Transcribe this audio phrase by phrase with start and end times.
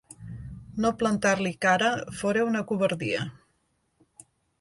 [0.85, 1.91] No plantar-li cara
[2.21, 3.21] fora una covardia.